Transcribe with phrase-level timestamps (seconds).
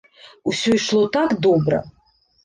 [0.51, 1.83] Усё ішло так добра.